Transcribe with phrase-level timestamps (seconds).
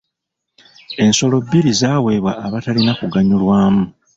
[1.03, 3.83] Ensolo bbiri zaaweebwa abatalina kuganyulwamu.